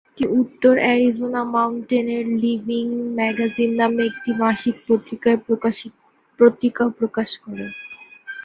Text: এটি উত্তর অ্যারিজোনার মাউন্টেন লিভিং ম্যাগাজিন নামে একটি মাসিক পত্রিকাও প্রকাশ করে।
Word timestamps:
এটি 0.09 0.25
উত্তর 0.39 0.73
অ্যারিজোনার 0.79 1.47
মাউন্টেন 1.53 2.07
লিভিং 2.41 2.85
ম্যাগাজিন 3.17 3.71
নামে 3.79 4.01
একটি 4.11 4.31
মাসিক 4.41 4.75
পত্রিকাও 6.39 6.89
প্রকাশ 6.97 7.29
করে। 7.43 7.65